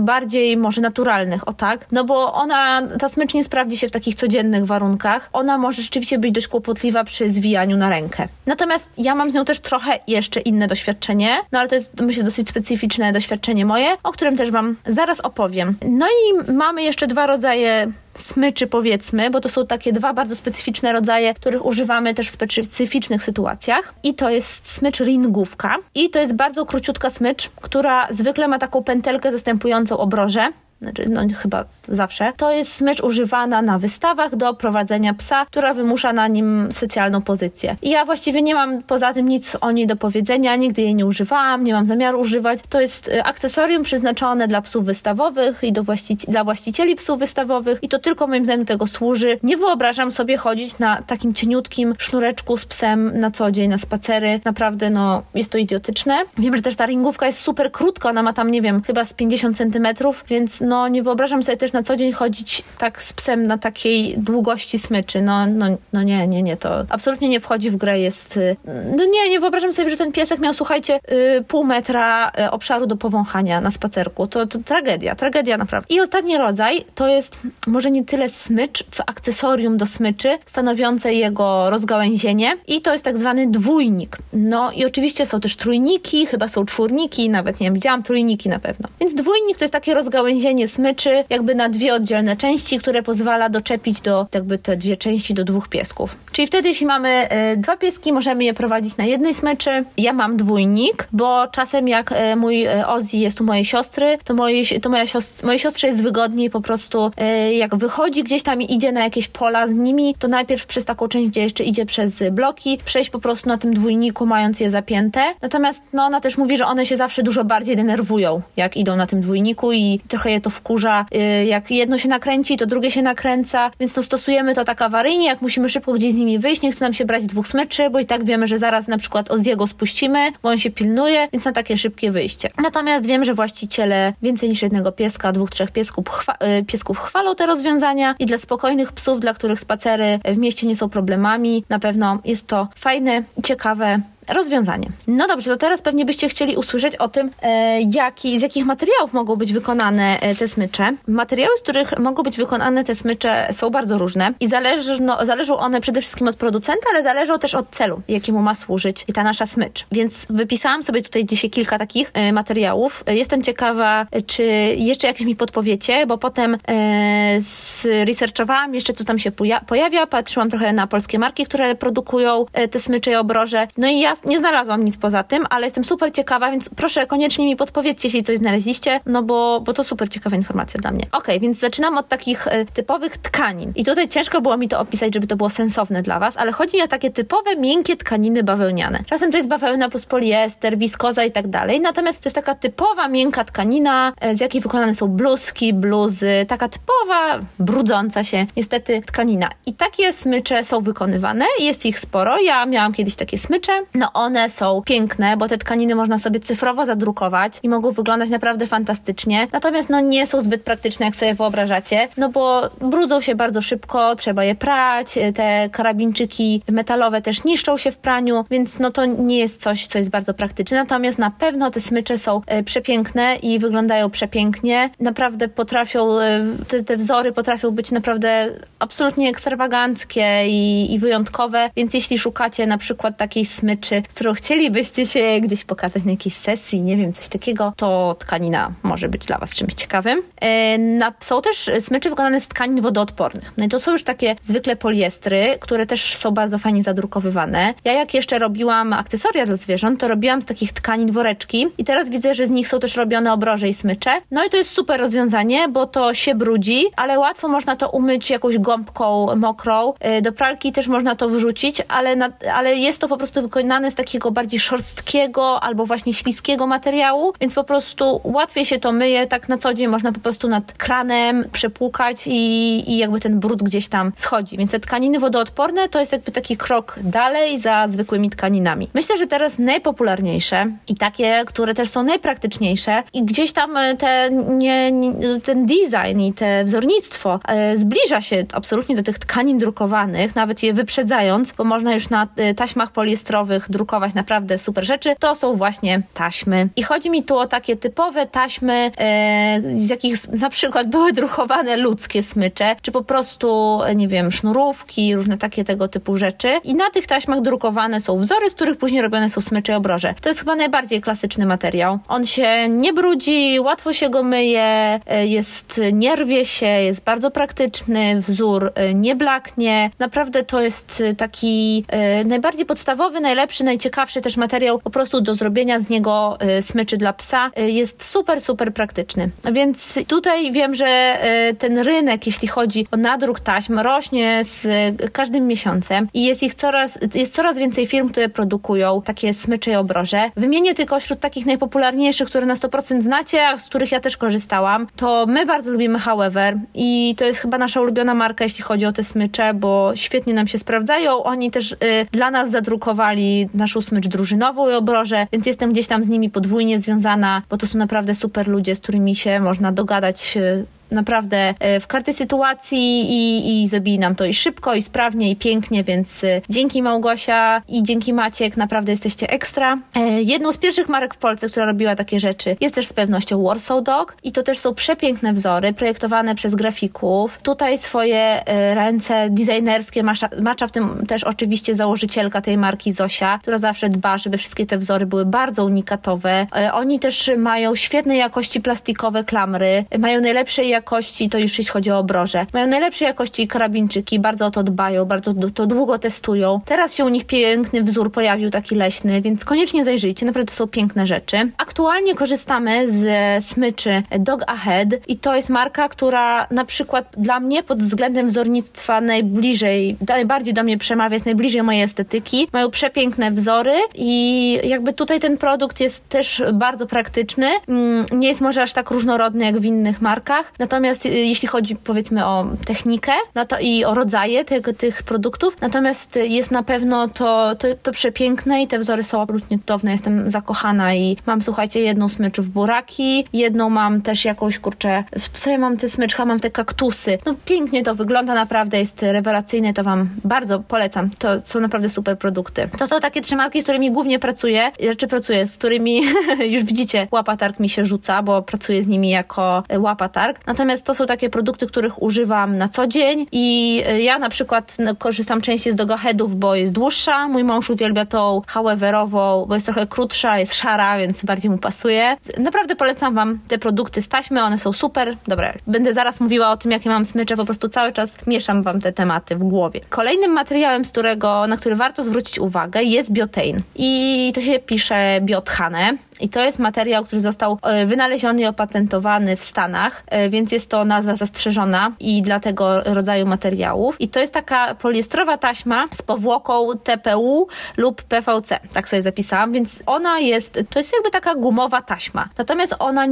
[0.00, 4.14] bardziej może naturalnych, o tak, no bo ona, ta smycz nie sprawdzi się w takich
[4.14, 5.30] codziennych warunkach.
[5.32, 8.28] Ona może rzeczywiście być dość kłopotliwa przy zwijaniu na rękę.
[8.46, 12.22] Natomiast ja mam z nią też trochę jeszcze inne doświadczenie, no ale to jest myślę
[12.22, 15.74] dosyć specyficzne doświadczenie moje, o którym też Wam zaraz opowiem.
[15.88, 20.92] No i mamy jeszcze dwa rodzaje smyczy powiedzmy, bo to są takie dwa bardzo specyficzne
[20.92, 23.94] rodzaje, których używamy też w specyficznych sytuacjach.
[24.02, 28.84] I to jest smycz ringówka i to jest bardzo króciutka smycz, która zwykle ma taką
[28.84, 30.52] pętelkę zastępującą obroże
[30.82, 36.12] znaczy no chyba zawsze, to jest smycz używana na wystawach do prowadzenia psa, która wymusza
[36.12, 37.76] na nim specjalną pozycję.
[37.82, 41.06] I ja właściwie nie mam poza tym nic o niej do powiedzenia, nigdy jej nie
[41.06, 42.58] używałam, nie mam zamiaru używać.
[42.68, 47.78] To jest y, akcesorium przeznaczone dla psów wystawowych i do właścici dla właścicieli psów wystawowych
[47.82, 49.38] i to tylko moim zdaniem tego służy.
[49.42, 54.40] Nie wyobrażam sobie chodzić na takim cieniutkim sznureczku z psem na co dzień, na spacery.
[54.44, 56.24] Naprawdę, no, jest to idiotyczne.
[56.38, 59.14] Wiem, że też ta ringówka jest super krótka, ona ma tam, nie wiem, chyba z
[59.14, 63.46] 50 centymetrów, więc no nie wyobrażam sobie też na co dzień chodzić tak z psem
[63.46, 65.22] na takiej długości smyczy.
[65.22, 68.00] No, no, no nie, nie, nie, to absolutnie nie wchodzi w grę.
[68.00, 68.36] Jest.
[68.36, 68.56] Y,
[68.98, 71.00] no nie, nie wyobrażam sobie, że ten piesek miał, słuchajcie,
[71.38, 74.26] y, pół metra y, obszaru do powąchania na spacerku.
[74.26, 75.94] To, to tragedia, tragedia naprawdę.
[75.94, 81.70] I ostatni rodzaj to jest może nie tyle smycz, co akcesorium do smyczy, stanowiące jego
[81.70, 82.56] rozgałęzienie.
[82.66, 84.18] I to jest tak zwany dwójnik.
[84.32, 88.58] No i oczywiście są też trójniki, chyba są czwórniki, nawet nie wiem, widziałam trójniki na
[88.58, 88.88] pewno.
[89.00, 94.00] Więc dwójnik to jest takie rozgałęzienie smyczy jakby na dwie oddzielne części, które pozwala doczepić
[94.00, 96.16] do jakby te dwie części do dwóch piesków.
[96.32, 99.84] Czyli wtedy, jeśli mamy y, dwa pieski, możemy je prowadzić na jednej smyczy.
[99.96, 104.34] Ja mam dwójnik, bo czasem jak y, mój y, Ozzy jest u mojej siostry, to,
[104.34, 107.10] mojej, to moja siostra, mojej siostrze jest wygodniej po prostu
[107.52, 111.08] jak wychodzi gdzieś tam i idzie na jakieś pola z nimi, to najpierw przez taką
[111.08, 115.20] część, gdzie jeszcze idzie przez bloki, przejść po prostu na tym dwójniku, mając je zapięte.
[115.42, 119.06] Natomiast no, ona też mówi, że one się zawsze dużo bardziej denerwują, jak idą na
[119.06, 121.06] tym dwójniku i trochę je to wkurza.
[121.14, 125.26] Y, jak jedno się nakręci, to drugie się nakręca, więc to stosujemy to tak awaryjnie,
[125.26, 127.98] jak musimy szybko gdzieś z nimi wyjść, nie chce nam się brać dwóch smyczy, bo
[128.00, 131.44] i tak wiemy, że zaraz na przykład od jego spuścimy, bo on się pilnuje, więc
[131.44, 132.50] na takie szybkie wyjście.
[132.62, 137.34] Natomiast wiem, że właściciele więcej niż jednego pieska, dwóch, trzech piesków, chwa y, piesków chwalą
[137.34, 141.78] te rozwiązania i dla spokojnych psów, dla których spacery w mieście nie są problemami, na
[141.78, 144.00] pewno jest to fajne, ciekawe
[144.32, 144.88] rozwiązanie.
[145.06, 149.12] No dobrze, to teraz pewnie byście chcieli usłyszeć o tym, e, jaki, z jakich materiałów
[149.12, 150.92] mogą być wykonane e, te smycze.
[151.08, 155.56] Materiały, z których mogą być wykonane te smycze są bardzo różne i zależy, no, zależą
[155.56, 159.46] one przede wszystkim od producenta, ale zależą też od celu, jakiemu ma służyć ta nasza
[159.46, 159.86] smycz.
[159.92, 163.04] Więc wypisałam sobie tutaj dzisiaj kilka takich e, materiałów.
[163.06, 164.42] E, jestem ciekawa, czy
[164.76, 169.32] jeszcze jakieś mi podpowiecie, bo potem e, zresearchowałam jeszcze, co tam się
[169.66, 173.68] pojawia, patrzyłam trochę na polskie marki, które produkują e, te smycze i obroże.
[173.76, 177.46] No i ja nie znalazłam nic poza tym, ale jestem super ciekawa, więc proszę koniecznie
[177.46, 181.06] mi podpowiedzcie, jeśli coś znaleźliście, no bo, bo to super ciekawa informacja dla mnie.
[181.12, 183.72] Ok, więc zaczynam od takich e, typowych tkanin.
[183.76, 186.76] I tutaj ciężko było mi to opisać, żeby to było sensowne dla Was, ale chodzi
[186.76, 189.04] mi o takie typowe, miękkie tkaniny bawełniane.
[189.06, 193.08] Czasem to jest bawełna plus poliester, wiskoza i tak dalej, natomiast to jest taka typowa,
[193.08, 199.48] miękka tkanina, e, z jakiej wykonane są bluzki, bluzy, taka typowa, brudząca się niestety tkanina.
[199.66, 202.40] I takie smycze są wykonywane, jest ich sporo.
[202.40, 206.84] Ja miałam kiedyś takie smycze, no one są piękne, bo te tkaniny można sobie cyfrowo
[206.84, 209.48] zadrukować i mogą wyglądać naprawdę fantastycznie.
[209.52, 214.16] Natomiast no nie są zbyt praktyczne, jak sobie wyobrażacie, no bo brudzą się bardzo szybko,
[214.16, 219.38] trzeba je prać, te karabinczyki metalowe też niszczą się w praniu, więc no to nie
[219.38, 220.76] jest coś, co jest bardzo praktyczne.
[220.76, 224.90] Natomiast na pewno te smycze są e, przepiękne i wyglądają przepięknie.
[225.00, 231.94] Naprawdę potrafią, e, te, te wzory potrafią być naprawdę absolutnie ekstrawaganckie i, i wyjątkowe, więc
[231.94, 236.34] jeśli szukacie na przykład takiej smyczy rzeczy, z którą chcielibyście się gdzieś pokazać na jakiejś
[236.34, 240.22] sesji, nie wiem, coś takiego, to tkanina może być dla Was czymś ciekawym.
[240.40, 243.52] E, na, są też smycze wykonane z tkanin wodoodpornych.
[243.56, 247.74] No i to są już takie zwykle poliestry, które też są bardzo fajnie zadrukowywane.
[247.84, 252.10] Ja jak jeszcze robiłam akcesoria dla zwierząt, to robiłam z takich tkanin woreczki i teraz
[252.10, 254.10] widzę, że z nich są też robione obroże i smycze.
[254.30, 258.30] No i to jest super rozwiązanie, bo to się brudzi, ale łatwo można to umyć
[258.30, 259.92] jakąś gąbką mokrą.
[260.00, 263.79] E, do pralki też można to wrzucić, ale, na, ale jest to po prostu wykonane
[263.88, 269.26] z takiego bardziej szorstkiego albo właśnie śliskiego materiału, więc po prostu łatwiej się to myje,
[269.26, 273.62] tak na co dzień można po prostu nad kranem przepłukać i, i jakby ten brud
[273.62, 274.56] gdzieś tam schodzi.
[274.56, 278.88] Więc te tkaniny wodoodporne to jest jakby taki krok dalej za zwykłymi tkaninami.
[278.94, 284.30] Myślę, że teraz najpopularniejsze i takie, które też są najpraktyczniejsze i gdzieś tam e, te,
[284.30, 290.36] nie, nie, ten design i te wzornictwo e, zbliża się absolutnie do tych tkanin drukowanych,
[290.36, 295.34] nawet je wyprzedzając, bo można już na e, taśmach poliestrowych drukować naprawdę super rzeczy, to
[295.34, 296.68] są właśnie taśmy.
[296.76, 301.76] I chodzi mi tu o takie typowe taśmy, e, z jakich na przykład były drukowane
[301.76, 306.60] ludzkie smycze, czy po prostu, nie wiem, sznurówki, różne takie tego typu rzeczy.
[306.64, 310.14] I na tych taśmach drukowane są wzory, z których później robione są smycze i obroże.
[310.20, 311.98] To jest chyba najbardziej klasyczny materiał.
[312.08, 318.20] On się nie brudzi, łatwo się go myje, jest, nie rwie się, jest bardzo praktyczny,
[318.20, 319.90] wzór nie blaknie.
[319.98, 321.84] Naprawdę to jest taki
[322.24, 327.12] najbardziej podstawowy, najlepszy, najciekawszy też materiał po prostu do zrobienia z niego y, smyczy dla
[327.12, 327.50] psa.
[327.58, 329.30] Y, jest super, super praktyczny.
[329.52, 331.18] Więc tutaj wiem, że
[331.50, 334.66] y, ten rynek, jeśli chodzi o nadruk taśm, rośnie z
[335.12, 339.74] każdym miesiącem i jest ich coraz, jest coraz więcej firm, które produkują takie smycze i
[339.74, 340.30] obroże.
[340.36, 344.86] Wymienię tylko wśród takich najpopularniejszych, które na 100% znacie, a z których ja też korzystałam,
[344.96, 348.92] to my bardzo lubimy However i to jest chyba nasza ulubiona marka, jeśli chodzi o
[348.92, 351.22] te smycze, bo świetnie nam się sprawdzają.
[351.22, 351.76] Oni też y,
[352.12, 356.78] dla nas zadrukowali naszą smycz drużynową i obroże, więc jestem gdzieś tam z nimi podwójnie
[356.78, 361.80] związana, bo to są naprawdę super ludzie, z którymi się można dogadać y, naprawdę e,
[361.80, 366.24] w każdej sytuacji i, i zabili nam to i szybko, i sprawnie, i pięknie, więc
[366.24, 369.78] e, dzięki Małgosia i dzięki Maciek naprawdę jesteście ekstra.
[369.94, 373.42] E, jedną z pierwszych marek w Polsce, która robiła takie rzeczy, jest też z pewnością
[373.42, 377.38] Warsaw Dog i to też są przepiękne wzory projektowane przez grafików.
[377.42, 378.42] Tutaj swoje
[378.74, 384.18] ręce designerskie macza, macza w tym też oczywiście założycielka tej marki Zosia, która zawsze dba,
[384.18, 386.46] żeby wszystkie te wzory były bardzo unikatowe.
[386.72, 391.90] Oni też mają świetnej jakości plastikowe klamry, mają najlepszej jakości jakości, to już jeśli chodzi
[391.90, 392.46] o obroże.
[392.52, 396.60] Mają najlepszej jakości karabinczyki, bardzo o to dbają, bardzo to długo testują.
[396.64, 400.66] Teraz się u nich piękny wzór pojawił, taki leśny, więc koniecznie zajrzyjcie, naprawdę to są
[400.66, 401.36] piękne rzeczy.
[401.58, 403.04] Aktualnie korzystamy z
[403.44, 409.00] smyczy Dog Ahead i to jest marka, która na przykład dla mnie pod względem wzornictwa
[409.00, 412.48] najbliżej, najbardziej do mnie przemawia, jest najbliżej mojej estetyki.
[412.52, 417.46] Mają przepiękne wzory i jakby tutaj ten produkt jest też bardzo praktyczny.
[417.68, 421.76] Mm, nie jest może aż tak różnorodny jak w innych markach, Natomiast y, jeśli chodzi
[421.76, 427.08] powiedzmy o technikę no to i o rodzaje tego, tych produktów, natomiast jest na pewno
[427.08, 429.92] to, to, to przepiękne i te wzory są absolutnie cudowne.
[429.92, 435.50] Jestem zakochana i mam, słuchajcie, jedną smycz w buraki, jedną mam też jakąś, kurczę, co
[435.50, 437.18] ja mam te smyczka, mam te kaktusy.
[437.26, 441.10] No pięknie to wygląda, naprawdę jest rewelacyjne, to wam bardzo polecam.
[441.18, 442.68] To są naprawdę super produkty.
[442.78, 446.02] To są takie trzy marki, z którymi głównie pracuję, znaczy pracuję, z którymi
[446.54, 450.46] już widzicie, łapatarg mi się rzuca, bo pracuję z nimi jako łapatarg.
[450.46, 454.76] Natomiast to są takie produkty, których używam na co dzień i e, ja na przykład
[454.78, 457.28] no, korzystam częściej z Dogaheadów, bo jest dłuższa.
[457.28, 462.16] Mój mąż uwielbia tą howeverową, bo jest trochę krótsza, jest szara, więc bardziej mu pasuje.
[462.38, 465.16] Naprawdę polecam Wam te produkty z taśmy, one są super.
[465.26, 468.80] Dobra, będę zaraz mówiła o tym, jakie mam smycze, po prostu cały czas mieszam Wam
[468.80, 469.80] te tematy w głowie.
[469.88, 473.62] Kolejnym materiałem, z którego, na który warto zwrócić uwagę jest biotein.
[473.76, 475.96] I to się pisze biothane.
[476.20, 480.70] I to jest materiał, który został e, wynaleziony i opatentowany w Stanach, e, więc jest
[480.70, 484.00] to nazwa zastrzeżona i dla tego rodzaju materiałów.
[484.00, 489.82] I to jest taka poliestrowa taśma z powłoką TPU lub PVC, tak sobie zapisałam, więc
[489.86, 492.28] ona jest, to jest jakby taka gumowa taśma.
[492.38, 493.06] Natomiast ona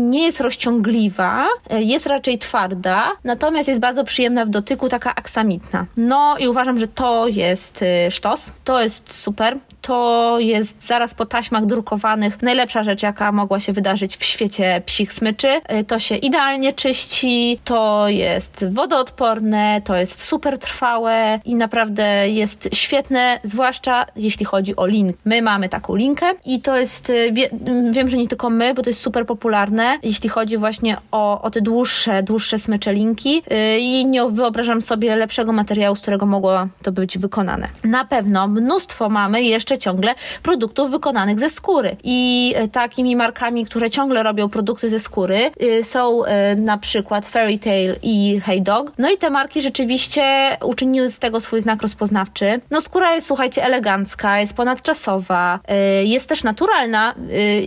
[0.00, 5.86] nie jest rozciągliwa, jest raczej twarda, natomiast jest bardzo przyjemna w dotyku, taka aksamitna.
[5.96, 11.66] No i uważam, że to jest sztos, to jest super to jest zaraz po taśmach
[11.66, 15.60] drukowanych najlepsza rzecz, jaka mogła się wydarzyć w świecie psich smyczy.
[15.80, 22.68] Y, to się idealnie czyści, to jest wodoodporne, to jest super trwałe i naprawdę jest
[22.72, 25.16] świetne, zwłaszcza jeśli chodzi o link.
[25.24, 27.50] My mamy taką linkę i to jest, y, wie,
[27.90, 31.50] wiem, że nie tylko my, bo to jest super popularne, jeśli chodzi właśnie o, o
[31.50, 36.66] te dłuższe, dłuższe smycze linki yy, i nie wyobrażam sobie lepszego materiału, z którego mogło
[36.82, 37.68] to być wykonane.
[37.84, 42.33] Na pewno mnóstwo mamy jeszcze ciągle produktów wykonanych ze skóry i
[42.64, 47.58] y, takimi markami, które ciągle robią produkty ze skóry yy, są yy, na przykład Fairy
[47.58, 48.92] Tail i Hey Dog.
[48.98, 52.60] No i te marki rzeczywiście uczyniły z tego swój znak rozpoznawczy.
[52.70, 57.14] No skóra jest, słuchajcie, elegancka, jest ponadczasowa, yy, jest też naturalna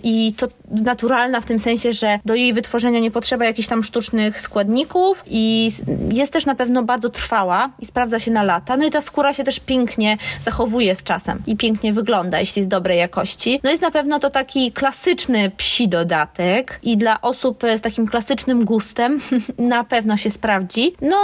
[0.04, 4.42] i to naturalna w tym sensie, że do jej wytworzenia nie potrzeba jakichś tam sztucznych
[4.42, 5.70] składników i
[6.14, 8.78] jest też na pewno bardzo trwała i sprawdza się na lata.
[8.78, 12.70] No i ta skóra się też pięknie zachowuje z czasem i pięknie wygląda, jeśli jest
[12.70, 13.60] dobrej jakości.
[13.64, 18.66] No jest na pewno to taki klasyczny psi dodatek i dla osób z takim klasycznym
[18.66, 19.20] gustem
[19.58, 20.96] na pewno się sprawdzi.
[21.02, 21.18] No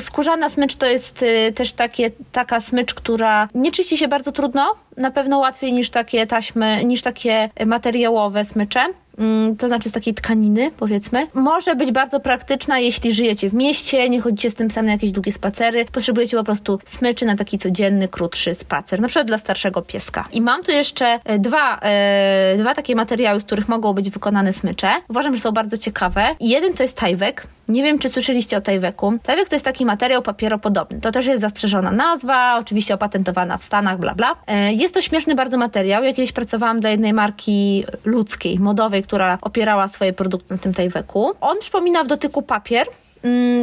[0.00, 4.74] skórzana smycz to jest y, też takie, taka smycz, która nie czyści się bardzo trudno,
[4.96, 8.86] na pewno łatwiej niż takie taśmy, niż takie materiałowe smycze.
[9.18, 11.26] Mm, to znaczy z takiej tkaniny, powiedzmy.
[11.34, 15.12] Może być bardzo praktyczna, jeśli żyjecie w mieście, nie chodzicie z tym samym na jakieś
[15.12, 19.82] długie spacery, potrzebujecie po prostu smyczy na taki codzienny, krótszy spacer, na przykład dla starszego
[19.82, 20.28] pieska.
[20.32, 24.52] I mam tu jeszcze e, dwa, e, dwa takie materiały, z których mogą być wykonane
[24.52, 24.90] smycze.
[25.08, 26.36] Uważam, że są bardzo ciekawe.
[26.40, 27.46] Jeden to jest tajwek.
[27.68, 29.12] Nie wiem, czy słyszeliście o tajweku.
[29.22, 31.00] Tajwek to jest taki materiał papieropodobny.
[31.00, 34.36] To też jest zastrzeżona nazwa, oczywiście opatentowana w Stanach, bla bla.
[34.46, 36.04] E, jest to śmieszny bardzo materiał.
[36.04, 41.32] Ja kiedyś pracowałam dla jednej marki ludzkiej, modowej, która opierała swoje produkty na tym tajweku.
[41.40, 42.86] On przypomina w dotyku papier,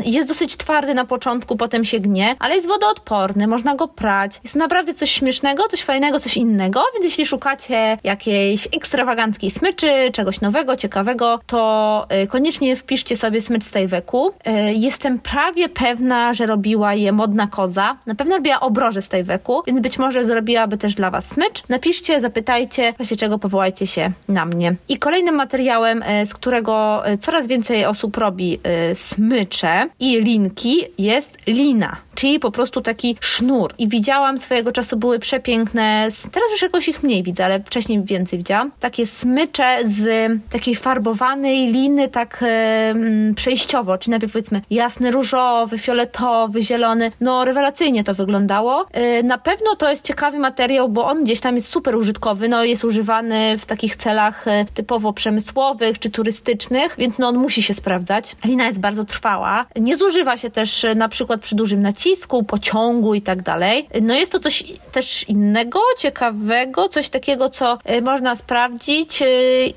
[0.05, 4.39] jest dosyć twardy na początku, potem się gnie, ale jest wodoodporny, można go prać.
[4.43, 10.41] Jest naprawdę coś śmiesznego, coś fajnego, coś innego, więc jeśli szukacie jakiejś ekstrawaganckiej smyczy, czegoś
[10.41, 14.29] nowego, ciekawego, to y, koniecznie wpiszcie sobie smycz z Tajweku.
[14.29, 17.97] Y, jestem prawie pewna, że robiła je modna koza.
[18.05, 21.63] Na pewno robiła obroże z Tajweku, więc być może zrobiłaby też dla Was smycz.
[21.69, 24.75] Napiszcie, zapytajcie, właśnie czego powołajcie się na mnie.
[24.89, 28.59] I kolejnym materiałem, y, z którego coraz więcej osób robi
[28.93, 29.52] smycz,
[29.99, 33.73] i linki jest lina, czyli po prostu taki sznur.
[33.77, 38.39] I widziałam swojego czasu, były przepiękne, teraz już jakoś ich mniej widzę, ale wcześniej więcej
[38.39, 38.71] widziałam.
[38.79, 42.95] Takie smycze z takiej farbowanej liny, tak e,
[43.35, 47.11] przejściowo, czyli najpierw powiedzmy jasny, różowy, fioletowy, zielony.
[47.21, 48.85] No rewelacyjnie to wyglądało.
[48.91, 52.63] E, na pewno to jest ciekawy materiał, bo on gdzieś tam jest super użytkowy, no
[52.63, 57.73] jest używany w takich celach e, typowo przemysłowych czy turystycznych, więc no on musi się
[57.73, 58.35] sprawdzać.
[58.45, 62.02] Lina jest bardzo trwała nie zużywa się też na przykład przy dużym nacisku,
[62.47, 63.87] pociągu i tak dalej.
[64.01, 69.21] No jest to coś też innego, ciekawego, coś takiego, co e, można sprawdzić.
[69.21, 69.25] E,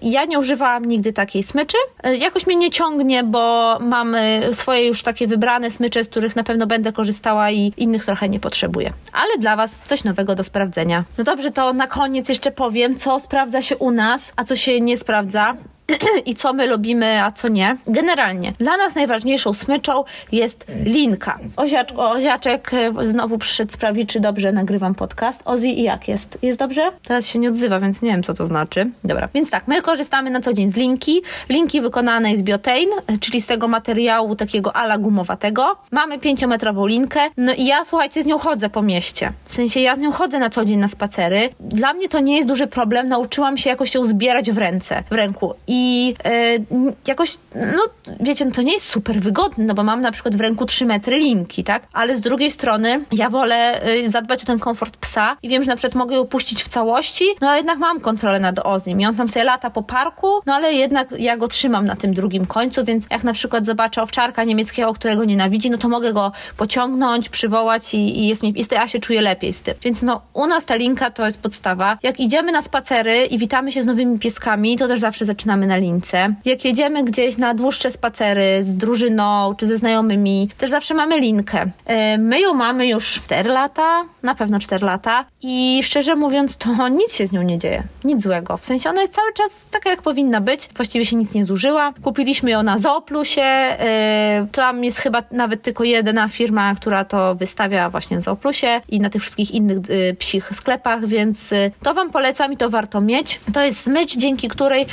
[0.03, 1.77] ja nie używałam nigdy takiej smyczy.
[2.19, 4.17] Jakoś mnie nie ciągnie, bo mam
[4.53, 8.41] swoje już takie wybrane smycze, z których na pewno będę korzystała i innych trochę nie
[8.41, 8.93] potrzebuję.
[9.13, 11.05] Ale dla Was coś nowego do sprawdzenia.
[11.19, 14.81] No dobrze, to na koniec jeszcze powiem, co sprawdza się u nas, a co się
[14.81, 15.57] nie sprawdza.
[16.27, 17.77] i co my lubimy, a co nie.
[17.87, 21.39] Generalnie, dla nas najważniejszą smyczą jest linka.
[21.57, 25.43] Oziacz, oziaczek e, znowu przyszedł sprawdzić, czy dobrze nagrywam podcast.
[25.45, 26.39] Ozzy, i jak jest?
[26.43, 26.93] Jest dobrze?
[27.05, 28.91] Teraz się nie odzywa, więc nie wiem, co to znaczy.
[29.05, 31.23] Dobra, więc tak, my korzystamy na co dzień z linki.
[31.49, 35.77] Linki wykonanej z biotein, e, czyli z tego materiału takiego ala gumowatego.
[35.91, 39.33] Mamy pięciometrową linkę, no i ja, słuchajcie, z nią chodzę po mieście.
[39.45, 41.49] W sensie, ja z nią chodzę na co dzień na spacery.
[41.61, 45.15] Dla mnie to nie jest duży problem, nauczyłam się jakoś ją zbierać w ręce, w
[45.15, 45.55] ręku.
[45.67, 46.59] I i e,
[47.07, 47.83] jakoś, no
[48.21, 50.87] wiecie, no to nie jest super wygodne, no bo mam na przykład w ręku 3
[50.87, 51.83] metry linki, tak?
[51.93, 55.69] Ale z drugiej strony ja wolę e, zadbać o ten komfort psa i wiem, że
[55.69, 59.07] na przykład mogę ją puścić w całości, no a jednak mam kontrolę nad Ozim i
[59.07, 62.47] on tam sobie lata po parku, no ale jednak ja go trzymam na tym drugim
[62.47, 67.29] końcu, więc jak na przykład zobaczę owczarka niemieckiego, którego nienawidzi, no to mogę go pociągnąć,
[67.29, 69.75] przywołać i, i jest mi, i ja się czuję lepiej z tym.
[69.83, 71.99] Więc no u nas ta linka to jest podstawa.
[72.03, 75.77] Jak idziemy na spacery i witamy się z nowymi pieskami, to też zawsze zaczynamy na
[75.77, 76.35] lince.
[76.45, 81.71] Jak jedziemy gdzieś na dłuższe spacery z drużyną czy ze znajomymi, też zawsze mamy linkę.
[81.87, 86.89] E, my ją mamy już 4 lata, na pewno 4 lata i szczerze mówiąc to
[87.01, 87.83] nic się z nią nie dzieje.
[88.05, 88.57] Nic złego.
[88.57, 90.69] W sensie ona jest cały czas taka jak powinna być.
[90.77, 91.93] Właściwie się nic nie zużyła.
[92.03, 93.43] Kupiliśmy ją na Zooplusie.
[93.43, 99.01] E, tam jest chyba nawet tylko jedna firma, która to wystawia właśnie na Zooplusie i
[99.01, 103.41] na tych wszystkich innych e, psich sklepach, więc to Wam polecam i to warto mieć.
[103.55, 104.87] To jest smycz, dzięki której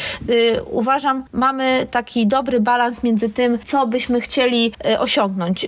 [0.72, 5.68] uważam, mamy taki dobry balans między tym, co byśmy chcieli e, osiągnąć, e,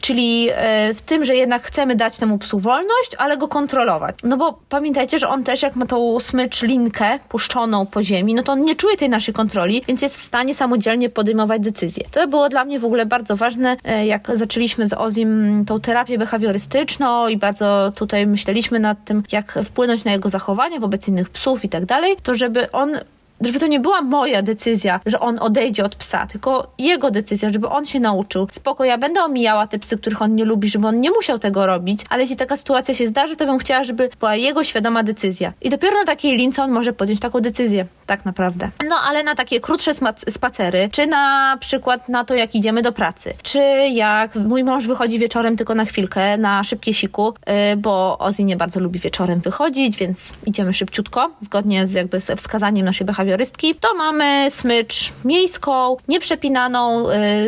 [0.00, 4.14] czyli e, w tym, że jednak chcemy dać temu psu wolność, ale go kontrolować.
[4.24, 8.42] No bo pamiętajcie, że on też jak ma tą smycz linkę puszczoną po ziemi, no
[8.42, 12.04] to on nie czuje tej naszej kontroli, więc jest w stanie samodzielnie podejmować decyzje.
[12.10, 17.28] To było dla mnie w ogóle bardzo ważne, jak zaczęliśmy z Ozim tą terapię behawiorystyczną
[17.28, 21.68] i bardzo tutaj myśleliśmy nad tym, jak wpłynąć na jego zachowanie wobec innych psów i
[21.68, 22.98] tak dalej, to żeby on
[23.44, 27.68] żeby to nie była moja decyzja, że on odejdzie od psa, tylko jego decyzja, żeby
[27.68, 28.48] on się nauczył.
[28.50, 31.66] Spoko, ja będę omijała te psy, których on nie lubi, żeby on nie musiał tego
[31.66, 35.52] robić, ale jeśli taka sytuacja się zdarzy, to bym chciała, żeby była jego świadoma decyzja.
[35.60, 38.70] I dopiero na takiej lince on może podjąć taką decyzję, tak naprawdę.
[38.88, 39.90] No, ale na takie krótsze
[40.28, 43.58] spacery, czy na przykład na to, jak idziemy do pracy, czy
[43.92, 48.56] jak mój mąż wychodzi wieczorem tylko na chwilkę, na szybkie siku, yy, bo Ozzy nie
[48.56, 54.50] bardzo lubi wieczorem wychodzić, więc idziemy szybciutko, zgodnie z jakby wskazaniem naszej behawiorystki, to mamy
[54.50, 57.06] smycz miejską, nieprzepinaną,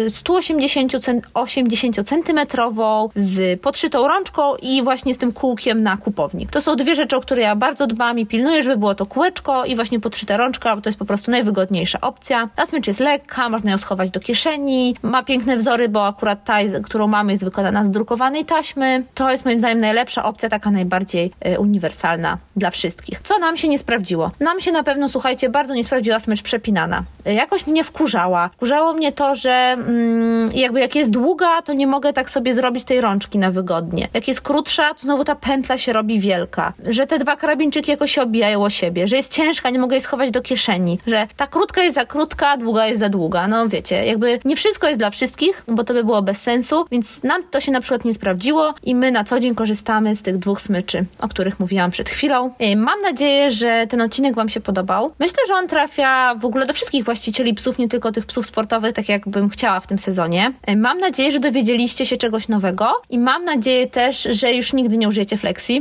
[0.09, 0.93] 180
[2.05, 6.51] centymetrową z podszytą rączką i właśnie z tym kółkiem na kupownik.
[6.51, 9.65] To są dwie rzeczy, o które ja bardzo dbam i pilnuję, żeby było to kółeczko
[9.65, 12.49] i właśnie podszyta rączka, bo to jest po prostu najwygodniejsza opcja.
[12.57, 16.59] Ta smycz jest lekka, można ją schować do kieszeni, ma piękne wzory, bo akurat ta,
[16.85, 19.05] którą mamy, jest wykonana z drukowanej taśmy.
[19.15, 23.21] To jest moim zdaniem najlepsza opcja, taka najbardziej y, uniwersalna dla wszystkich.
[23.23, 24.31] Co nam się nie sprawdziło?
[24.41, 27.05] Nam się na pewno, słuchajcie, bardzo nie sprawdziła smycz przepinana.
[27.25, 28.51] Jakoś mnie wkurzała.
[28.53, 32.85] Wkurzało mnie to, że mm, jakby jak jest długa, to nie mogę tak sobie zrobić
[32.85, 34.09] tej rączki na wygodnie.
[34.15, 36.73] Jak jest krótsza, to znowu ta pętla się robi wielka.
[36.87, 39.09] Że te dwa karabinczyki jakoś się obijają o siebie.
[39.09, 40.99] Że jest ciężka, nie mogę jej schować do kieszeni.
[41.07, 43.49] Że ta krótka jest za krótka, długa jest za długa.
[43.49, 47.23] No wiecie, jakby nie wszystko jest dla wszystkich, bo to by było bez sensu, więc
[47.23, 50.39] nam to się na przykład nie sprawdziło i my na co dzień korzystamy z tych
[50.39, 52.51] dwóch smyczy, o których mówiłam przed chwilą.
[52.77, 55.13] Mam nadzieję, że ten odcinek Wam się podobał.
[55.19, 58.93] Myślę, że on trafia w ogóle do wszystkich właścicieli psów, nie tylko tych psów sportowych,
[58.93, 60.53] tak jak bym chciała w tym sezonie.
[60.77, 65.09] Mam nadzieję, że dowiedzieliście się czegoś nowego i mam nadzieję też, że już nigdy nie
[65.09, 65.81] użyjecie flexi.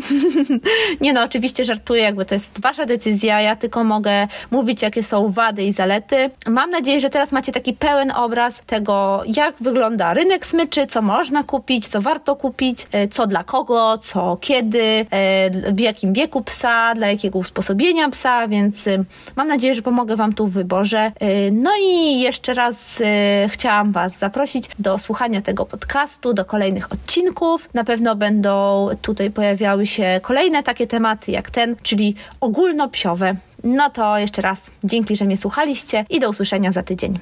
[1.01, 5.31] nie no, oczywiście żartuję, jakby to jest wasza decyzja, ja tylko mogę mówić, jakie są
[5.31, 6.29] wady i zalety.
[6.47, 11.43] Mam nadzieję, że teraz macie taki pełen obraz tego, jak wygląda rynek smyczy, co można
[11.43, 16.93] kupić, co warto kupić, e, co dla kogo, co kiedy, e, w jakim wieku psa,
[16.95, 19.03] dla jakiego usposobienia psa, więc e,
[19.35, 21.11] mam nadzieję, że pomogę Wam tu w wyborze.
[21.51, 23.03] No i jeszcze raz
[23.47, 27.69] chciałam Was zaprosić do słuchania tego podcastu, do kolejnych odcinków.
[27.73, 33.35] Na pewno będą tutaj pojawiały się kolejne takie tematy jak ten, czyli ogólnopsiowe.
[33.63, 37.19] No to jeszcze raz dzięki, że mnie słuchaliście i do usłyszenia za tydzień.